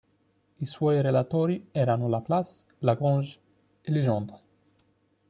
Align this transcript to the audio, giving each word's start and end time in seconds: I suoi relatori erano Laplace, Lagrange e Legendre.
I 0.59 0.65
suoi 0.65 0.99
relatori 1.03 1.67
erano 1.71 2.07
Laplace, 2.07 2.63
Lagrange 2.79 3.37
e 3.81 3.91
Legendre. 3.91 4.41